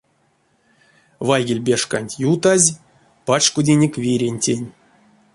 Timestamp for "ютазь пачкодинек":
2.31-3.93